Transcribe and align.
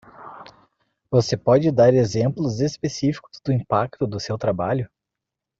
Você 1.11 1.37
pode 1.37 1.69
dar 1.71 1.93
exemplos 1.93 2.59
específicos 2.59 3.39
do 3.45 3.53
impacto 3.53 4.07
do 4.07 4.19
seu 4.19 4.35
trabalho? 4.35 4.89